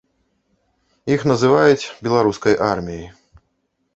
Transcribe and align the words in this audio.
Іх 1.15 1.21
называюць 1.33 1.89
беларускай 2.07 2.57
арміяй. 2.71 3.07